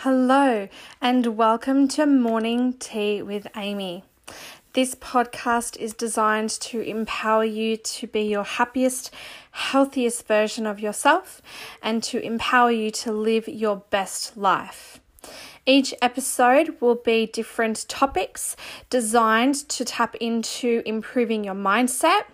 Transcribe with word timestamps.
Hello, 0.00 0.68
and 1.00 1.38
welcome 1.38 1.88
to 1.88 2.04
Morning 2.04 2.74
Tea 2.74 3.22
with 3.22 3.46
Amy. 3.56 4.04
This 4.74 4.94
podcast 4.94 5.78
is 5.78 5.94
designed 5.94 6.50
to 6.50 6.82
empower 6.82 7.44
you 7.44 7.78
to 7.78 8.06
be 8.06 8.20
your 8.20 8.44
happiest, 8.44 9.10
healthiest 9.52 10.28
version 10.28 10.66
of 10.66 10.80
yourself 10.80 11.40
and 11.82 12.02
to 12.02 12.20
empower 12.20 12.70
you 12.70 12.90
to 12.90 13.10
live 13.10 13.48
your 13.48 13.84
best 13.88 14.36
life. 14.36 15.00
Each 15.64 15.94
episode 16.02 16.76
will 16.78 16.96
be 16.96 17.24
different 17.24 17.88
topics 17.88 18.54
designed 18.90 19.54
to 19.70 19.84
tap 19.86 20.14
into 20.16 20.82
improving 20.84 21.42
your 21.42 21.54
mindset 21.54 22.24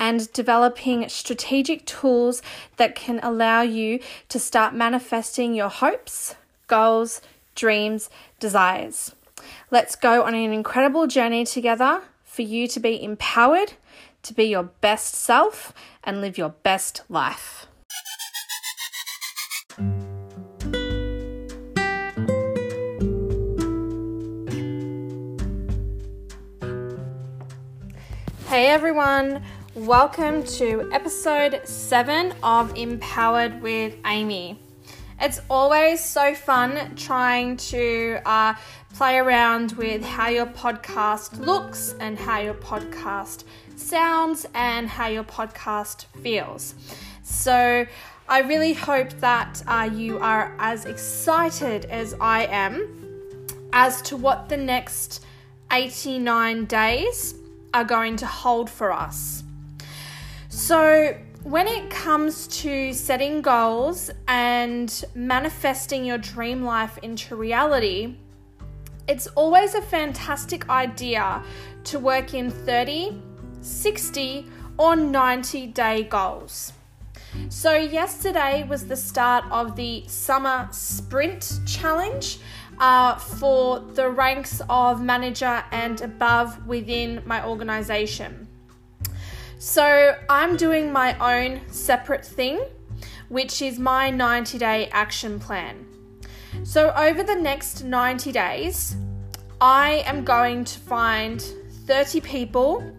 and 0.00 0.30
developing 0.32 1.08
strategic 1.08 1.86
tools 1.86 2.42
that 2.78 2.96
can 2.96 3.20
allow 3.22 3.62
you 3.62 4.00
to 4.28 4.40
start 4.40 4.74
manifesting 4.74 5.54
your 5.54 5.70
hopes, 5.70 6.34
goals, 6.66 7.20
dreams, 7.54 8.10
desires. 8.40 9.14
Let's 9.70 9.96
go 9.96 10.22
on 10.24 10.34
an 10.34 10.52
incredible 10.52 11.06
journey 11.06 11.44
together 11.44 12.02
for 12.24 12.42
you 12.42 12.66
to 12.68 12.80
be 12.80 13.02
empowered, 13.02 13.74
to 14.22 14.34
be 14.34 14.44
your 14.44 14.64
best 14.64 15.14
self, 15.14 15.72
and 16.02 16.20
live 16.20 16.36
your 16.36 16.50
best 16.50 17.02
life. 17.08 17.66
Hey 28.48 28.68
everyone, 28.68 29.42
welcome 29.74 30.42
to 30.44 30.88
episode 30.92 31.60
7 31.64 32.32
of 32.42 32.74
Empowered 32.76 33.60
with 33.60 33.94
Amy. 34.06 34.58
It's 35.20 35.40
always 35.48 36.04
so 36.04 36.34
fun 36.34 36.94
trying 36.94 37.56
to 37.56 38.20
uh, 38.26 38.54
play 38.94 39.16
around 39.16 39.72
with 39.72 40.04
how 40.04 40.28
your 40.28 40.46
podcast 40.46 41.38
looks 41.38 41.94
and 42.00 42.18
how 42.18 42.40
your 42.40 42.54
podcast 42.54 43.44
sounds 43.76 44.46
and 44.54 44.88
how 44.88 45.06
your 45.06 45.24
podcast 45.24 46.06
feels. 46.22 46.74
So, 47.22 47.86
I 48.28 48.40
really 48.40 48.72
hope 48.72 49.10
that 49.20 49.62
uh, 49.68 49.88
you 49.92 50.18
are 50.18 50.54
as 50.58 50.84
excited 50.84 51.84
as 51.84 52.14
I 52.20 52.46
am 52.46 52.88
as 53.72 54.02
to 54.02 54.16
what 54.16 54.48
the 54.48 54.56
next 54.56 55.24
89 55.70 56.64
days 56.64 57.36
are 57.72 57.84
going 57.84 58.16
to 58.16 58.26
hold 58.26 58.68
for 58.68 58.92
us. 58.92 59.44
So, 60.48 61.16
when 61.46 61.68
it 61.68 61.88
comes 61.90 62.48
to 62.48 62.92
setting 62.92 63.40
goals 63.40 64.10
and 64.26 65.04
manifesting 65.14 66.04
your 66.04 66.18
dream 66.18 66.64
life 66.64 66.98
into 67.04 67.36
reality, 67.36 68.16
it's 69.06 69.28
always 69.28 69.76
a 69.76 69.80
fantastic 69.80 70.68
idea 70.68 71.40
to 71.84 72.00
work 72.00 72.34
in 72.34 72.50
30, 72.50 73.22
60, 73.60 74.46
or 74.76 74.96
90 74.96 75.68
day 75.68 76.02
goals. 76.02 76.72
So, 77.48 77.76
yesterday 77.76 78.66
was 78.68 78.88
the 78.88 78.96
start 78.96 79.44
of 79.52 79.76
the 79.76 80.02
Summer 80.08 80.68
Sprint 80.72 81.60
Challenge, 81.64 82.40
uh, 82.80 83.16
for 83.16 83.78
the 83.78 84.10
ranks 84.10 84.60
of 84.68 85.00
manager 85.00 85.62
and 85.70 86.00
above 86.00 86.66
within 86.66 87.22
my 87.24 87.46
organization. 87.46 88.45
So 89.66 90.14
I'm 90.30 90.56
doing 90.56 90.92
my 90.92 91.18
own 91.18 91.60
separate 91.66 92.24
thing, 92.24 92.60
which 93.28 93.60
is 93.60 93.80
my 93.80 94.10
90 94.10 94.58
day 94.58 94.88
action 94.92 95.40
plan. 95.40 95.84
So 96.62 96.92
over 96.96 97.24
the 97.24 97.34
next 97.34 97.82
90 97.82 98.30
days, 98.30 98.94
I 99.60 100.04
am 100.06 100.22
going 100.24 100.62
to 100.66 100.78
find 100.78 101.42
30 101.84 102.20
people 102.20 102.92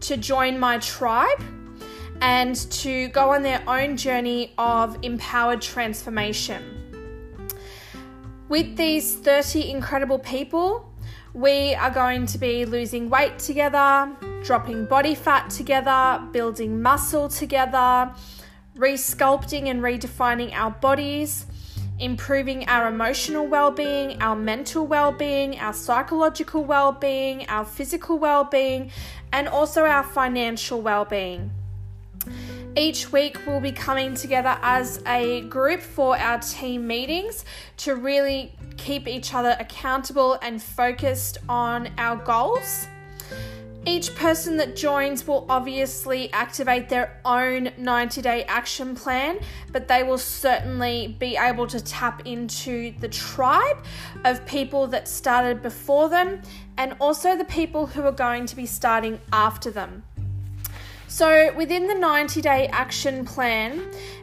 to 0.00 0.18
join 0.18 0.60
my 0.60 0.76
tribe 0.80 1.42
and 2.20 2.56
to 2.72 3.08
go 3.08 3.30
on 3.30 3.42
their 3.42 3.64
own 3.66 3.96
journey 3.96 4.52
of 4.58 4.98
empowered 5.00 5.62
transformation. 5.62 6.62
With 8.50 8.76
these 8.76 9.14
30 9.14 9.70
incredible 9.70 10.18
people, 10.18 10.91
we 11.34 11.74
are 11.74 11.90
going 11.90 12.26
to 12.26 12.38
be 12.38 12.66
losing 12.66 13.08
weight 13.08 13.38
together, 13.38 14.10
dropping 14.44 14.84
body 14.84 15.14
fat 15.14 15.48
together, 15.48 16.22
building 16.30 16.82
muscle 16.82 17.28
together, 17.28 18.12
resculpting 18.76 19.68
and 19.68 19.80
redefining 19.80 20.52
our 20.52 20.70
bodies, 20.70 21.46
improving 21.98 22.68
our 22.68 22.88
emotional 22.88 23.46
well 23.46 23.70
being, 23.70 24.20
our 24.20 24.36
mental 24.36 24.86
well 24.86 25.10
being, 25.10 25.58
our 25.58 25.72
psychological 25.72 26.64
well 26.64 26.92
being, 26.92 27.48
our 27.48 27.64
physical 27.64 28.18
well 28.18 28.44
being, 28.44 28.90
and 29.32 29.48
also 29.48 29.84
our 29.84 30.02
financial 30.02 30.82
well 30.82 31.06
being. 31.06 31.50
Each 32.76 33.12
week, 33.12 33.38
we'll 33.46 33.60
be 33.60 33.72
coming 33.72 34.14
together 34.14 34.58
as 34.62 35.02
a 35.06 35.42
group 35.42 35.80
for 35.80 36.16
our 36.16 36.38
team 36.38 36.86
meetings 36.86 37.44
to 37.78 37.94
really 37.94 38.54
keep 38.82 39.06
each 39.06 39.32
other 39.32 39.56
accountable 39.60 40.38
and 40.42 40.60
focused 40.60 41.38
on 41.48 41.88
our 41.98 42.16
goals. 42.16 42.88
Each 43.84 44.14
person 44.14 44.56
that 44.58 44.76
joins 44.76 45.26
will 45.26 45.44
obviously 45.48 46.32
activate 46.32 46.88
their 46.88 47.20
own 47.24 47.70
90 47.76 48.22
day 48.22 48.44
action 48.44 48.94
plan, 48.94 49.38
but 49.72 49.88
they 49.88 50.02
will 50.02 50.18
certainly 50.18 51.16
be 51.18 51.36
able 51.36 51.66
to 51.68 51.80
tap 51.80 52.22
into 52.24 52.92
the 53.00 53.08
tribe 53.08 53.78
of 54.24 54.44
people 54.46 54.86
that 54.88 55.08
started 55.08 55.62
before 55.62 56.08
them 56.08 56.42
and 56.76 56.94
also 57.00 57.36
the 57.36 57.44
people 57.44 57.86
who 57.86 58.02
are 58.02 58.12
going 58.12 58.46
to 58.46 58.54
be 58.54 58.66
starting 58.66 59.20
after 59.32 59.70
them. 59.70 60.04
So, 61.08 61.52
within 61.54 61.88
the 61.88 61.94
90 61.94 62.40
day 62.40 62.68
action 62.68 63.24
plan, 63.24 63.82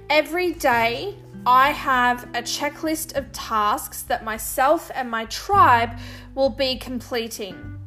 every 0.09 0.53
day 0.53 1.15
I 1.45 1.71
have 1.71 2.23
a 2.35 2.41
checklist 2.41 3.15
of 3.15 3.31
tasks 3.31 4.03
that 4.03 4.23
myself 4.23 4.91
and 4.93 5.09
my 5.09 5.25
tribe 5.25 5.97
will 6.35 6.49
be 6.49 6.75
completing. 6.75 7.79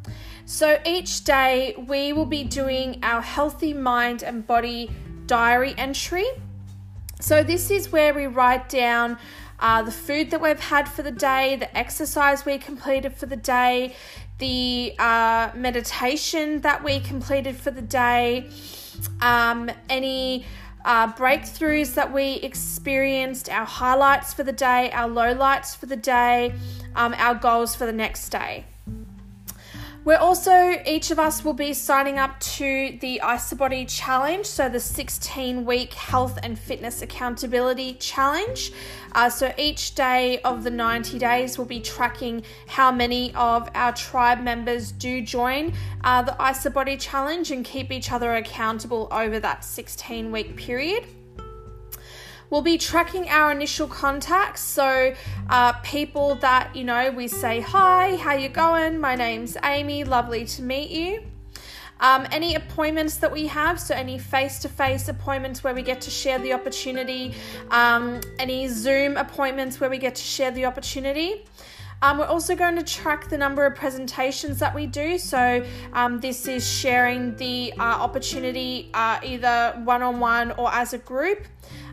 So, 0.45 0.79
each 0.85 1.25
day 1.25 1.75
we 1.87 2.13
will 2.13 2.27
be 2.27 2.45
doing 2.45 2.99
our 3.03 3.23
healthy 3.23 3.73
mind 3.73 4.23
and 4.23 4.47
body 4.47 4.91
diary 5.27 5.75
entry. 5.79 6.27
So, 7.21 7.43
this 7.43 7.71
is 7.71 7.93
where 7.93 8.13
we 8.13 8.27
write 8.27 8.69
down 8.69 9.19
uh, 9.61 9.83
the 9.83 9.93
food 9.93 10.31
that 10.31 10.41
we've 10.41 10.59
had 10.59 10.89
for 10.89 11.03
the 11.03 11.13
day, 11.13 11.57
the 11.57 11.75
exercise 11.77 12.45
we 12.45 12.59
completed 12.59 13.15
for 13.15 13.27
the 13.27 13.37
day, 13.37 13.95
the 14.39 14.95
uh, 14.99 15.51
meditation 15.55 16.61
that 16.63 16.83
we 16.83 16.99
completed 16.99 17.57
for 17.57 17.71
the 17.71 17.83
day 17.83 18.51
um, 19.21 19.71
any 19.89 20.45
uh, 20.85 21.13
breakthroughs 21.13 21.95
that 21.95 22.13
we 22.13 22.35
experienced, 22.35 23.49
our 23.49 23.65
highlights 23.65 24.35
for 24.35 24.43
the 24.43 24.53
day, 24.53 24.91
our 24.93 25.09
lowlights 25.09 25.77
for 25.77 25.87
the 25.87 25.97
day, 25.97 26.55
um, 26.95 27.15
our 27.19 27.35
goals 27.35 27.75
for 27.75 27.87
the 27.87 27.93
next 27.93 28.29
day. 28.29 28.65
We're 30.05 30.17
also, 30.17 30.83
each 30.85 31.13
of 31.13 31.21
us 31.21 31.45
will 31.45 31.53
be 31.53 31.73
signing 31.73 32.19
up 32.19 32.41
to 32.41 32.99
the 33.01 33.21
IsaBody 33.23 33.87
Challenge, 33.89 34.45
so 34.45 34.69
the 34.69 34.81
16 34.81 35.65
week 35.65 35.93
health 35.95 36.41
and 36.43 36.59
fitness 36.59 37.03
accountability 37.03 37.95
challenge. 37.95 38.73
Uh, 39.13 39.31
so 39.31 39.55
each 39.57 39.95
day 39.95 40.41
of 40.41 40.65
the 40.65 40.71
90 40.71 41.21
days, 41.21 41.57
we'll 41.57 41.69
be 41.69 41.79
tracking 41.79 42.43
how 42.67 42.91
many 42.91 43.33
of 43.37 43.69
our 43.77 43.93
tribe 43.93 44.41
members 44.41 44.91
do 44.91 45.23
join 45.23 45.73
uh, 46.03 46.21
the 46.21 46.33
IsaBody 46.33 46.99
Challenge 46.99 47.53
and 47.53 47.65
keep 47.65 47.93
each 47.93 48.11
other 48.11 48.35
accountable 48.35 49.07
over 49.13 49.39
that 49.39 49.63
16 49.65 50.33
week 50.33 50.57
period. 50.57 51.07
We'll 52.53 52.61
be 52.61 52.77
tracking 52.77 53.31
our 53.31 53.51
initial 53.51 53.89
contacts, 53.89 54.61
so 54.61 55.15
uh, 55.49 55.73
people 55.81 56.35
that 56.43 56.77
you 56.77 56.85
know 56.85 57.11
we 57.11 57.27
say 57.27 57.61
hi, 57.61 58.17
how 58.17 58.35
you 58.35 58.51
going? 58.51 59.01
My 59.01 59.15
name's 59.15 59.57
Amy, 59.65 60.05
lovely 60.05 60.45
to 60.45 60.63
meet 60.63 60.91
you. 60.91 61.23
Um, 62.01 62.27
any 62.31 62.55
appointments 62.55 63.17
that 63.17 63.33
we 63.33 63.47
have, 63.47 63.81
so 63.81 63.95
any 63.95 64.19
face 64.19 64.59
to 64.59 64.69
face 64.69 65.09
appointments 65.09 65.65
where 65.65 65.73
we 65.73 65.81
get 65.81 66.03
to 66.03 66.11
share 66.11 66.39
the 66.41 66.53
opportunity, 66.53 67.35
um, 67.71 68.21
any 68.39 68.69
Zoom 68.69 69.17
appointments 69.17 69.81
where 69.81 69.89
we 69.89 69.97
get 69.97 70.15
to 70.17 70.23
share 70.23 70.51
the 70.51 70.67
opportunity. 70.67 71.47
Um, 72.03 72.19
we're 72.19 72.27
also 72.27 72.55
going 72.55 72.77
to 72.77 72.83
track 72.83 73.31
the 73.31 73.39
number 73.39 73.65
of 73.65 73.77
presentations 73.77 74.59
that 74.59 74.75
we 74.75 74.87
do. 74.87 75.17
So, 75.17 75.65
um, 75.95 76.21
this 76.21 76.47
is 76.49 76.69
sharing 76.69 77.35
the 77.37 77.73
uh, 77.79 77.83
opportunity 77.83 78.91
uh, 78.93 79.21
either 79.23 79.81
one 79.85 80.03
on 80.03 80.21
one 80.21 80.51
or 80.51 80.71
as 80.71 80.93
a 80.93 80.99
group 80.99 81.47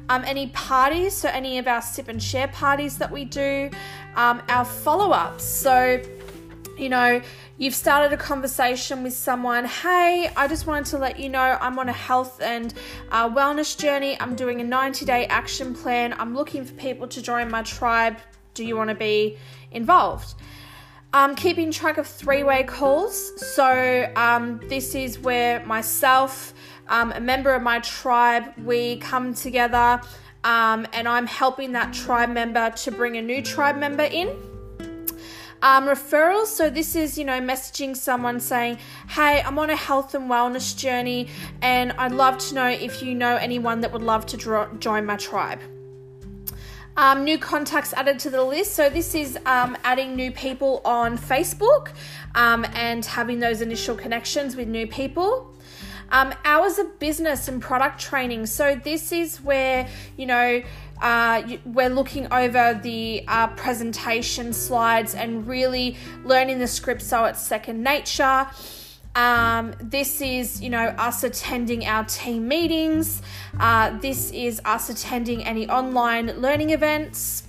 um, 0.09 0.23
any 0.25 0.47
parties, 0.47 1.15
so 1.15 1.29
any 1.29 1.57
of 1.57 1.67
our 1.67 1.81
sip 1.81 2.07
and 2.07 2.21
share 2.21 2.49
parties 2.49 2.97
that 2.97 3.11
we 3.11 3.25
do, 3.25 3.69
um, 4.15 4.41
our 4.49 4.65
follow 4.65 5.11
ups. 5.11 5.45
So, 5.45 6.01
you 6.77 6.89
know, 6.89 7.21
you've 7.57 7.75
started 7.75 8.11
a 8.11 8.17
conversation 8.17 9.03
with 9.03 9.13
someone, 9.13 9.65
hey, 9.65 10.29
I 10.35 10.47
just 10.47 10.67
wanted 10.67 10.85
to 10.87 10.97
let 10.97 11.19
you 11.19 11.29
know 11.29 11.57
I'm 11.61 11.79
on 11.79 11.89
a 11.89 11.93
health 11.93 12.41
and 12.41 12.73
uh, 13.11 13.29
wellness 13.29 13.77
journey. 13.77 14.17
I'm 14.19 14.35
doing 14.35 14.59
a 14.59 14.63
90 14.63 15.05
day 15.05 15.25
action 15.27 15.73
plan. 15.73 16.13
I'm 16.19 16.35
looking 16.35 16.65
for 16.65 16.73
people 16.73 17.07
to 17.07 17.21
join 17.21 17.49
my 17.49 17.63
tribe 17.63 18.17
do 18.59 18.65
you 18.65 18.75
want 18.75 18.89
to 18.89 18.95
be 18.95 19.37
involved? 19.71 20.35
Um, 21.13 21.35
keeping 21.35 21.71
track 21.71 21.97
of 21.97 22.05
three 22.05 22.43
way 22.43 22.63
calls. 22.63 23.15
So, 23.55 24.11
um, 24.15 24.59
this 24.67 24.93
is 24.95 25.17
where 25.17 25.65
myself, 25.65 26.53
um, 26.89 27.11
a 27.13 27.19
member 27.19 27.53
of 27.53 27.61
my 27.61 27.79
tribe, 27.79 28.51
we 28.65 28.97
come 28.97 29.33
together 29.33 30.01
um, 30.43 30.87
and 30.93 31.07
I'm 31.07 31.27
helping 31.27 31.73
that 31.73 31.93
tribe 31.93 32.29
member 32.29 32.69
to 32.69 32.91
bring 32.91 33.17
a 33.17 33.21
new 33.21 33.41
tribe 33.41 33.77
member 33.77 34.03
in. 34.03 34.29
Um, 35.61 35.87
referrals. 35.87 36.45
So 36.45 36.69
this 36.69 36.95
is, 36.95 37.17
you 37.17 37.25
know, 37.25 37.41
messaging 37.41 37.95
someone 37.95 38.39
saying, 38.39 38.77
"Hey, 39.09 39.41
I'm 39.41 39.59
on 39.59 39.69
a 39.69 39.75
health 39.75 40.15
and 40.15 40.29
wellness 40.31 40.75
journey, 40.75 41.27
and 41.61 41.91
I'd 41.97 42.13
love 42.13 42.37
to 42.47 42.55
know 42.55 42.67
if 42.67 43.01
you 43.03 43.13
know 43.13 43.35
anyone 43.35 43.81
that 43.81 43.91
would 43.91 44.01
love 44.01 44.25
to 44.27 44.37
dro- 44.37 44.73
join 44.79 45.05
my 45.05 45.17
tribe." 45.17 45.59
Um, 46.95 47.25
new 47.25 47.37
contacts 47.37 47.93
added 47.93 48.19
to 48.19 48.29
the 48.29 48.41
list. 48.41 48.73
So 48.73 48.89
this 48.89 49.15
is 49.15 49.37
um, 49.45 49.77
adding 49.83 50.15
new 50.15 50.31
people 50.31 50.81
on 50.85 51.17
Facebook 51.17 51.91
um, 52.35 52.65
and 52.73 53.03
having 53.03 53.39
those 53.39 53.59
initial 53.59 53.95
connections 53.95 54.55
with 54.55 54.69
new 54.69 54.87
people. 54.87 55.53
Um, 56.11 56.33
hours 56.43 56.79
of 56.79 56.99
business 56.99 57.47
and 57.47 57.61
product 57.61 57.99
training. 57.99 58.45
So 58.47 58.75
this 58.75 59.11
is 59.11 59.41
where 59.41 59.87
you 60.17 60.25
know 60.25 60.61
uh, 61.01 61.43
we're 61.65 61.89
looking 61.89 62.31
over 62.31 62.79
the 62.81 63.23
uh, 63.27 63.47
presentation 63.47 64.53
slides 64.53 65.15
and 65.15 65.47
really 65.47 65.97
learning 66.25 66.59
the 66.59 66.67
script 66.67 67.01
so 67.01 67.25
it's 67.25 67.41
second 67.41 67.83
nature. 67.83 68.47
Um, 69.15 69.73
this 69.81 70.21
is, 70.21 70.61
you 70.61 70.69
know, 70.69 70.87
us 70.97 71.23
attending 71.23 71.85
our 71.85 72.05
team 72.05 72.47
meetings. 72.47 73.21
Uh, 73.59 73.97
this 73.99 74.31
is 74.31 74.61
us 74.65 74.89
attending 74.89 75.43
any 75.43 75.67
online 75.67 76.39
learning 76.39 76.69
events. 76.69 77.43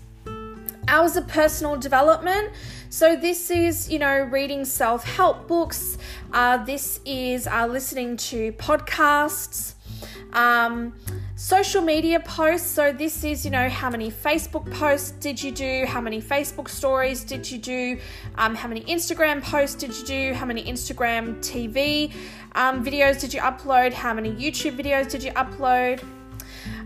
Hours 0.89 1.17
of 1.17 1.29
personal 1.29 1.77
development. 1.77 2.51
So, 2.93 3.15
this 3.15 3.53
is, 3.53 3.89
you 3.89 4.01
know, 4.01 4.23
reading 4.25 4.65
self 4.65 5.05
help 5.05 5.47
books. 5.47 5.97
Uh, 6.33 6.57
this 6.65 6.99
is 7.05 7.47
uh, 7.47 7.69
listening 7.69 8.17
to 8.17 8.51
podcasts. 8.55 9.75
Um, 10.33 10.95
social 11.37 11.83
media 11.83 12.19
posts. 12.19 12.69
So, 12.69 12.93
this 12.93 13.23
is, 13.23 13.45
you 13.45 13.53
know, 13.53 13.69
how 13.69 13.91
many 13.91 14.11
Facebook 14.11 14.69
posts 14.73 15.13
did 15.13 15.41
you 15.41 15.53
do? 15.53 15.85
How 15.87 16.01
many 16.01 16.21
Facebook 16.21 16.69
stories 16.69 17.23
did 17.23 17.49
you 17.49 17.59
do? 17.59 18.01
Um, 18.35 18.57
how 18.57 18.67
many 18.67 18.81
Instagram 18.83 19.41
posts 19.41 19.77
did 19.77 19.97
you 19.97 20.05
do? 20.05 20.35
How 20.35 20.45
many 20.45 20.65
Instagram 20.65 21.37
TV 21.37 22.13
um, 22.57 22.85
videos 22.85 23.21
did 23.21 23.33
you 23.33 23.41
upload? 23.41 23.93
How 23.93 24.13
many 24.13 24.33
YouTube 24.33 24.77
videos 24.77 25.09
did 25.09 25.23
you 25.23 25.31
upload? 25.35 26.03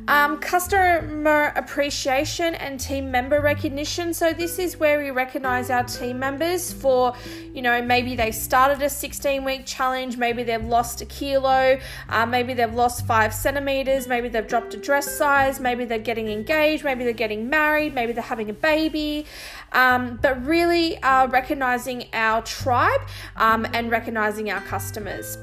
Um, 0.06 0.36
customer 0.36 1.54
appreciation 1.56 2.54
and 2.56 2.78
team 2.78 3.10
member 3.10 3.40
recognition. 3.40 4.12
So, 4.12 4.34
this 4.34 4.58
is 4.58 4.76
where 4.76 4.98
we 4.98 5.10
recognize 5.10 5.70
our 5.70 5.84
team 5.84 6.18
members 6.18 6.74
for, 6.74 7.14
you 7.54 7.62
know, 7.62 7.80
maybe 7.80 8.14
they 8.14 8.30
started 8.30 8.82
a 8.82 8.90
16 8.90 9.44
week 9.44 9.64
challenge, 9.64 10.18
maybe 10.18 10.42
they've 10.42 10.62
lost 10.62 11.00
a 11.00 11.06
kilo, 11.06 11.78
uh, 12.10 12.26
maybe 12.26 12.52
they've 12.52 12.74
lost 12.74 13.06
five 13.06 13.32
centimeters, 13.32 14.06
maybe 14.06 14.28
they've 14.28 14.46
dropped 14.46 14.74
a 14.74 14.76
dress 14.76 15.10
size, 15.10 15.58
maybe 15.58 15.86
they're 15.86 15.98
getting 15.98 16.28
engaged, 16.28 16.84
maybe 16.84 17.04
they're 17.04 17.14
getting 17.14 17.48
married, 17.48 17.94
maybe 17.94 18.12
they're 18.12 18.22
having 18.22 18.50
a 18.50 18.54
baby. 18.54 19.24
Um, 19.72 20.18
but 20.20 20.44
really 20.44 20.98
uh, 20.98 21.28
recognizing 21.28 22.08
our 22.12 22.42
tribe 22.42 23.00
um, 23.36 23.66
and 23.72 23.90
recognizing 23.90 24.50
our 24.50 24.60
customers. 24.60 25.38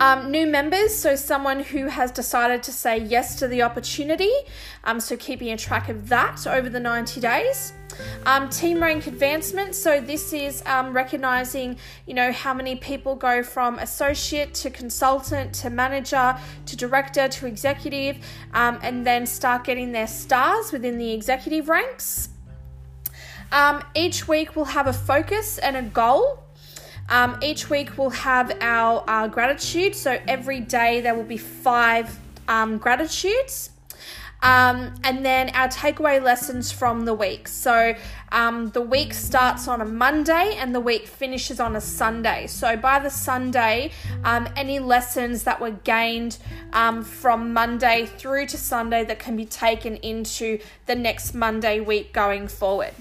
Um, 0.00 0.30
new 0.30 0.46
members, 0.46 0.94
so 0.94 1.14
someone 1.14 1.60
who 1.60 1.88
has 1.88 2.10
decided 2.10 2.62
to 2.62 2.72
say 2.72 2.96
yes 2.96 3.36
to 3.36 3.46
the 3.46 3.60
opportunity, 3.60 4.32
um, 4.84 4.98
so 4.98 5.14
keeping 5.14 5.50
a 5.50 5.58
track 5.58 5.90
of 5.90 6.08
that 6.08 6.46
over 6.46 6.70
the 6.70 6.80
90 6.80 7.20
days. 7.20 7.74
Um, 8.24 8.48
team 8.48 8.82
rank 8.82 9.06
advancement, 9.06 9.74
so 9.74 10.00
this 10.00 10.32
is 10.32 10.62
um, 10.64 10.94
recognizing, 10.94 11.76
you 12.06 12.14
know, 12.14 12.32
how 12.32 12.54
many 12.54 12.76
people 12.76 13.14
go 13.14 13.42
from 13.42 13.78
associate 13.78 14.54
to 14.54 14.70
consultant 14.70 15.52
to 15.56 15.68
manager 15.68 16.34
to 16.64 16.76
director 16.76 17.28
to 17.28 17.46
executive, 17.46 18.24
um, 18.54 18.78
and 18.82 19.06
then 19.06 19.26
start 19.26 19.64
getting 19.64 19.92
their 19.92 20.06
stars 20.06 20.72
within 20.72 20.96
the 20.96 21.12
executive 21.12 21.68
ranks. 21.68 22.30
Um, 23.52 23.84
each 23.94 24.26
week 24.26 24.56
we'll 24.56 24.64
have 24.64 24.86
a 24.86 24.94
focus 24.94 25.58
and 25.58 25.76
a 25.76 25.82
goal. 25.82 26.42
Um, 27.10 27.38
each 27.42 27.68
week 27.68 27.98
we'll 27.98 28.10
have 28.10 28.56
our 28.60 29.04
uh, 29.06 29.26
gratitude. 29.26 29.94
So 29.94 30.18
every 30.26 30.60
day 30.60 31.00
there 31.00 31.14
will 31.14 31.24
be 31.24 31.36
five 31.36 32.18
um, 32.48 32.78
gratitudes. 32.78 33.70
Um, 34.42 34.94
and 35.04 35.24
then 35.24 35.50
our 35.50 35.68
takeaway 35.68 36.22
lessons 36.22 36.72
from 36.72 37.04
the 37.04 37.12
week. 37.12 37.46
So 37.46 37.94
um, 38.32 38.70
the 38.70 38.80
week 38.80 39.12
starts 39.12 39.68
on 39.68 39.82
a 39.82 39.84
Monday 39.84 40.56
and 40.56 40.74
the 40.74 40.80
week 40.80 41.06
finishes 41.06 41.60
on 41.60 41.76
a 41.76 41.80
Sunday. 41.80 42.46
So 42.46 42.76
by 42.76 43.00
the 43.00 43.10
Sunday, 43.10 43.92
um, 44.24 44.48
any 44.56 44.78
lessons 44.78 45.42
that 45.42 45.60
were 45.60 45.72
gained 45.72 46.38
um, 46.72 47.02
from 47.02 47.52
Monday 47.52 48.06
through 48.06 48.46
to 48.46 48.56
Sunday 48.56 49.04
that 49.04 49.18
can 49.18 49.36
be 49.36 49.44
taken 49.44 49.96
into 49.96 50.58
the 50.86 50.94
next 50.94 51.34
Monday 51.34 51.80
week 51.80 52.14
going 52.14 52.48
forward. 52.48 52.94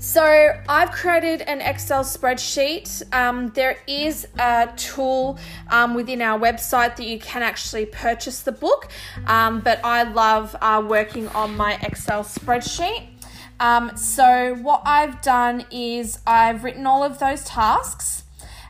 So 0.00 0.54
I've 0.66 0.92
created 0.92 1.42
an 1.42 1.60
Excel 1.60 2.04
spreadsheet. 2.04 3.02
Um, 3.14 3.50
there 3.50 3.76
is 3.86 4.26
a 4.38 4.72
tool 4.74 5.38
um, 5.68 5.92
within 5.92 6.22
our 6.22 6.40
website 6.40 6.96
that 6.96 7.06
you 7.06 7.18
can 7.18 7.42
actually 7.42 7.84
purchase 7.84 8.40
the 8.40 8.50
book, 8.50 8.88
um, 9.26 9.60
but 9.60 9.78
I 9.84 10.04
love 10.04 10.56
uh, 10.62 10.82
working 10.88 11.28
on 11.28 11.54
my 11.54 11.78
Excel 11.82 12.24
spreadsheet. 12.24 13.08
Um, 13.60 13.94
so 13.94 14.54
what 14.62 14.80
I've 14.86 15.20
done 15.20 15.66
is 15.70 16.18
I've 16.26 16.64
written 16.64 16.86
all 16.86 17.04
of 17.04 17.18
those 17.18 17.44
tasks, 17.44 18.24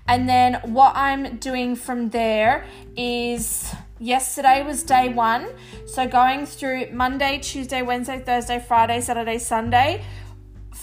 and 0.09 0.29
then 0.29 0.55
what 0.65 0.97
I'm 0.97 1.37
doing 1.37 1.77
from 1.77 2.11
there 2.11 2.67
is 2.97 3.73
yesterday 4.01 4.65
was 4.67 4.83
day 4.83 5.11
one. 5.11 5.47
So 5.87 6.09
going 6.09 6.45
through 6.45 6.91
Monday, 6.91 7.39
Tuesday, 7.39 7.83
Wednesday, 7.83 8.19
Thursday, 8.19 8.59
Friday, 8.59 9.01
Saturday, 9.01 9.39
Sunday 9.39 10.03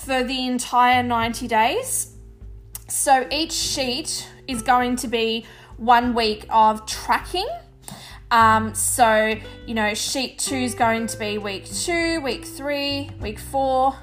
for 0.06 0.24
the 0.24 0.48
entire 0.48 1.04
90 1.04 1.48
days. 1.48 2.16
So 2.88 3.28
each 3.32 3.52
sheet 3.52 4.30
is 4.48 4.62
going 4.62 4.96
to 4.98 5.08
be 5.08 5.46
one 5.78 6.14
week 6.14 6.46
of 6.50 6.86
tracking. 6.86 7.48
Um, 8.32 8.74
so, 8.74 9.36
you 9.66 9.74
know, 9.74 9.94
sheet 9.94 10.40
two 10.40 10.56
is 10.56 10.76
going 10.76 11.08
to 11.08 11.18
be 11.18 11.38
week 11.38 11.66
two, 11.66 12.22
week 12.22 12.46
three, 12.46 13.10
week 13.20 13.40
four, 13.40 13.96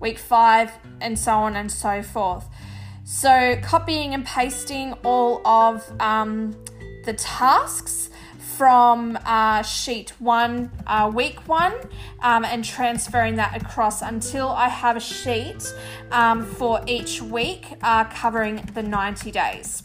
week 0.00 0.18
five, 0.18 0.72
and 1.00 1.18
so 1.18 1.32
on 1.32 1.56
and 1.56 1.70
so 1.70 2.02
forth. 2.02 2.48
So, 3.04 3.58
copying 3.62 4.14
and 4.14 4.24
pasting 4.24 4.92
all 5.04 5.46
of 5.46 5.90
um, 6.00 6.52
the 7.04 7.14
tasks 7.14 8.10
from 8.58 9.16
uh, 9.24 9.62
sheet 9.62 10.10
one, 10.18 10.68
uh, 10.88 11.08
week 11.14 11.46
one, 11.46 11.72
um, 12.22 12.44
and 12.44 12.64
transferring 12.64 13.36
that 13.36 13.56
across 13.56 14.02
until 14.02 14.48
I 14.48 14.68
have 14.68 14.96
a 14.96 15.00
sheet 15.00 15.72
um, 16.10 16.44
for 16.44 16.80
each 16.88 17.22
week 17.22 17.66
uh, 17.84 18.02
covering 18.06 18.56
the 18.74 18.82
90 18.82 19.30
days. 19.30 19.84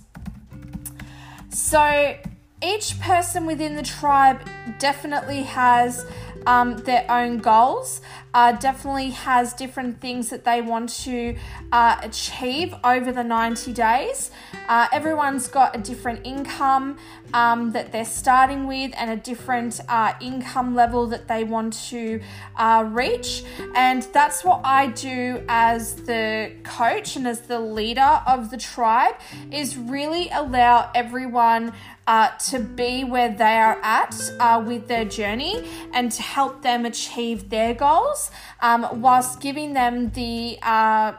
So 1.49 2.17
each 2.63 2.99
person 2.99 3.45
within 3.45 3.75
the 3.75 3.83
tribe 3.83 4.41
definitely 4.79 5.43
has 5.43 6.07
um, 6.47 6.77
their 6.77 7.05
own 7.11 7.37
goals, 7.37 8.01
uh, 8.33 8.53
definitely 8.53 9.11
has 9.11 9.53
different 9.53 10.01
things 10.01 10.29
that 10.29 10.45
they 10.45 10.61
want 10.61 10.89
to 10.89 11.37
uh, 11.71 11.97
achieve 12.01 12.73
over 12.83 13.11
the 13.11 13.23
90 13.23 13.71
days. 13.73 14.31
Uh, 14.67 14.87
everyone's 14.91 15.47
got 15.47 15.75
a 15.75 15.79
different 15.79 16.25
income 16.25 16.97
um, 17.33 17.71
that 17.71 17.91
they're 17.91 18.05
starting 18.05 18.67
with 18.67 18.91
and 18.97 19.09
a 19.09 19.17
different 19.17 19.79
uh, 19.89 20.13
income 20.21 20.75
level 20.75 21.07
that 21.07 21.27
they 21.27 21.43
want 21.43 21.73
to 21.73 22.21
uh, 22.55 22.85
reach. 22.87 23.43
And 23.75 24.03
that's 24.13 24.43
what 24.43 24.61
I 24.63 24.87
do 24.87 25.43
as 25.47 25.95
the 25.95 26.51
coach 26.63 27.15
and 27.15 27.27
as 27.27 27.41
the 27.41 27.59
leader 27.59 28.21
of 28.27 28.51
the 28.51 28.57
tribe 28.57 29.15
is 29.51 29.77
really 29.77 30.29
allow 30.29 30.91
everyone 30.95 31.73
uh, 32.05 32.29
to 32.37 32.59
be 32.59 33.03
where 33.03 33.29
they 33.29 33.57
are 33.57 33.79
at 33.81 34.31
uh, 34.39 34.63
with 34.65 34.87
their 34.87 35.05
journey 35.05 35.67
and 35.93 36.11
to 36.11 36.21
help 36.21 36.61
them 36.61 36.85
achieve 36.85 37.49
their 37.49 37.73
goals 37.73 38.29
um, 38.61 39.01
whilst 39.01 39.39
giving 39.39 39.73
them 39.73 40.09
the 40.11 40.57
uh, 40.61 41.13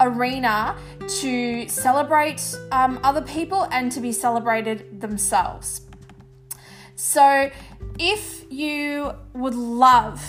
arena 0.00 0.76
to 1.20 1.68
celebrate 1.68 2.56
um, 2.72 2.98
other 3.02 3.20
people 3.22 3.66
and 3.70 3.90
to 3.92 4.00
be 4.00 4.10
celebrated 4.12 5.00
themselves. 5.00 5.82
So, 6.94 7.50
if 7.98 8.44
you 8.50 9.12
would 9.34 9.54
love 9.54 10.24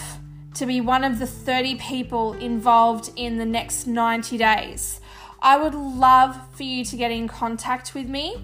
to 0.56 0.66
be 0.66 0.82
one 0.82 1.04
of 1.04 1.20
the 1.20 1.28
30 1.28 1.76
people 1.76 2.34
involved 2.34 3.12
in 3.16 3.38
the 3.38 3.46
next 3.46 3.88
90 3.88 4.38
days, 4.38 5.00
I 5.42 5.58
would 5.58 5.74
love 5.74 6.38
for 6.54 6.64
you 6.64 6.84
to 6.86 6.96
get 6.96 7.12
in 7.12 7.28
contact 7.28 7.96
with 7.96 8.08
me 8.08 8.38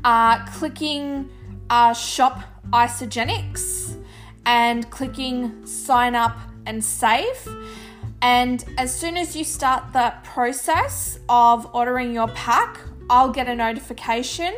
uh, 0.04 0.44
clicking 0.46 1.28
uh, 1.68 1.94
shop 1.94 2.42
Isagenix 2.70 3.96
and 4.46 4.90
clicking 4.90 5.64
sign 5.66 6.14
up 6.14 6.36
and 6.66 6.82
save. 6.84 7.48
And 8.22 8.64
as 8.76 8.94
soon 8.94 9.16
as 9.16 9.34
you 9.34 9.44
start 9.44 9.92
the 9.92 10.12
process 10.24 11.18
of 11.28 11.66
ordering 11.74 12.12
your 12.12 12.28
pack, 12.28 12.78
I'll 13.08 13.32
get 13.32 13.48
a 13.48 13.54
notification 13.54 14.54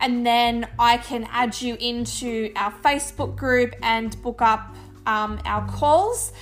and 0.00 0.26
then 0.26 0.68
I 0.78 0.96
can 0.96 1.28
add 1.30 1.60
you 1.62 1.76
into 1.78 2.52
our 2.56 2.72
Facebook 2.72 3.36
group 3.36 3.74
and 3.82 4.20
book 4.22 4.42
up 4.42 4.74
um, 5.06 5.40
our 5.44 5.66
calls. 5.68 6.32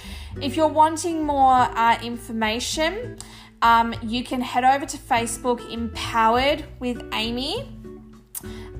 If 0.41 0.57
you're 0.57 0.69
wanting 0.69 1.25
more 1.25 1.53
uh, 1.55 1.99
information, 2.03 3.19
um, 3.63 3.95
you 4.03 4.25
can 4.25 4.41
head 4.41 4.65
over 4.65 4.87
to 4.87 4.97
Facebook 4.97 5.71
Empowered 5.71 6.65
with 6.79 7.03
Amy. 7.13 7.80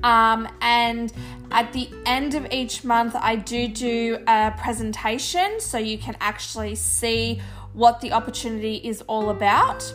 Um, 0.03 0.47
and 0.61 1.11
at 1.51 1.73
the 1.73 1.89
end 2.05 2.33
of 2.33 2.51
each 2.51 2.83
month, 2.83 3.15
I 3.15 3.35
do 3.35 3.67
do 3.67 4.17
a 4.27 4.53
presentation 4.57 5.59
so 5.59 5.77
you 5.77 5.97
can 5.97 6.15
actually 6.19 6.75
see 6.75 7.41
what 7.73 8.01
the 8.01 8.11
opportunity 8.11 8.75
is 8.75 9.01
all 9.03 9.29
about. 9.29 9.93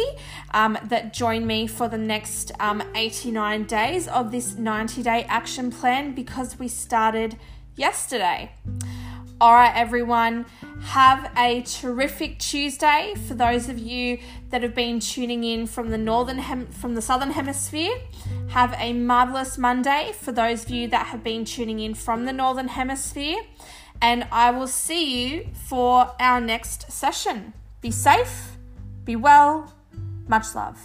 um, 0.53 0.77
that 0.83 1.13
join 1.13 1.47
me 1.47 1.65
for 1.65 1.87
the 1.87 1.97
next 1.97 2.51
um, 2.59 2.83
89 2.93 3.63
days 3.63 4.07
of 4.07 4.29
this 4.31 4.53
90 4.53 5.01
day 5.01 5.25
action 5.27 5.71
plan 5.71 6.13
because 6.13 6.59
we 6.59 6.67
started 6.67 7.39
yesterday. 7.75 8.51
All 9.41 9.53
right, 9.53 9.75
everyone, 9.75 10.45
have 10.83 11.31
a 11.35 11.63
terrific 11.63 12.37
Tuesday. 12.37 13.15
For 13.27 13.33
those 13.33 13.69
of 13.69 13.79
you 13.79 14.19
that 14.51 14.61
have 14.61 14.75
been 14.75 14.99
tuning 14.99 15.43
in 15.43 15.65
from 15.65 15.89
the 15.89 15.97
northern 15.97 16.37
hem- 16.37 16.67
from 16.67 16.93
the 16.93 17.01
southern 17.01 17.31
hemisphere, 17.31 17.91
have 18.49 18.75
a 18.77 18.93
marvelous 18.93 19.57
Monday. 19.57 20.13
For 20.13 20.31
those 20.31 20.65
of 20.65 20.69
you 20.69 20.87
that 20.89 21.07
have 21.07 21.23
been 21.23 21.43
tuning 21.43 21.79
in 21.79 21.95
from 21.95 22.25
the 22.25 22.33
northern 22.33 22.67
hemisphere, 22.67 23.41
and 23.99 24.27
I 24.31 24.51
will 24.51 24.67
see 24.67 25.29
you 25.31 25.47
for 25.67 26.11
our 26.19 26.39
next 26.39 26.91
session. 26.91 27.53
Be 27.81 27.89
safe, 27.89 28.57
be 29.05 29.15
well, 29.15 29.73
much 30.27 30.53
love. 30.53 30.77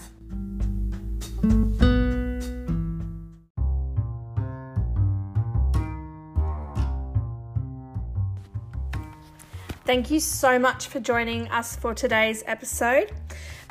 Thank 9.87 10.11
you 10.11 10.19
so 10.19 10.59
much 10.59 10.89
for 10.89 10.99
joining 10.99 11.47
us 11.47 11.77
for 11.77 11.95
today's 11.95 12.43
episode. 12.49 13.13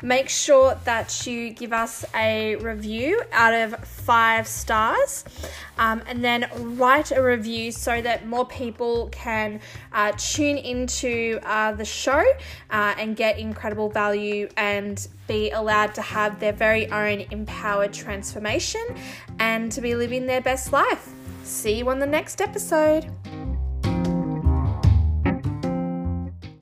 Make 0.02 0.30
sure 0.30 0.80
that 0.84 1.26
you 1.26 1.50
give 1.50 1.74
us 1.74 2.06
a 2.14 2.56
review 2.56 3.20
out 3.32 3.52
of 3.52 3.86
five 3.86 4.46
stars 4.46 5.26
um, 5.76 6.02
and 6.06 6.24
then 6.24 6.48
write 6.78 7.12
a 7.12 7.22
review 7.22 7.70
so 7.70 8.00
that 8.00 8.26
more 8.26 8.46
people 8.46 9.10
can 9.12 9.60
uh, 9.92 10.12
tune 10.16 10.56
into 10.56 11.38
uh, 11.42 11.72
the 11.72 11.84
show 11.84 12.24
uh, 12.70 12.94
and 12.98 13.14
get 13.14 13.38
incredible 13.38 13.90
value 13.90 14.48
and 14.56 15.08
be 15.28 15.50
allowed 15.50 15.94
to 15.96 16.00
have 16.00 16.40
their 16.40 16.54
very 16.54 16.90
own 16.90 17.26
empowered 17.30 17.92
transformation 17.92 18.86
and 19.38 19.70
to 19.70 19.82
be 19.82 19.94
living 19.94 20.24
their 20.24 20.40
best 20.40 20.72
life. 20.72 21.10
See 21.42 21.76
you 21.76 21.90
on 21.90 21.98
the 21.98 22.06
next 22.06 22.40
episode. 22.40 23.10